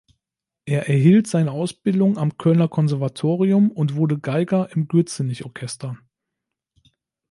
[0.65, 5.95] Er erhielt seine Ausbildung am Kölner Konservatorium und wurde Geiger im Gürzenich-Orchester.